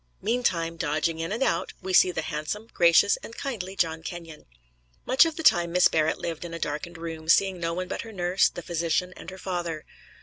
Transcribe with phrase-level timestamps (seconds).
[0.23, 4.47] Meantime, dodging in and out, we see the handsome, gracious and kindly John Kenyon.
[5.05, 8.01] Much of the time Miss Barrett lived in a darkened room, seeing no one but
[8.01, 9.85] her nurse, the physician and her father.